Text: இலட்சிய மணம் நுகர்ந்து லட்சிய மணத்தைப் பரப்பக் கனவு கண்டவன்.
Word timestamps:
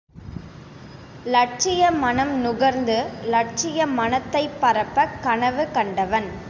இலட்சிய 1.25 1.91
மணம் 1.91 2.39
நுகர்ந்து 2.39 2.97
லட்சிய 3.25 3.87
மணத்தைப் 3.87 4.61
பரப்பக் 4.61 5.23
கனவு 5.23 5.71
கண்டவன். 5.71 6.31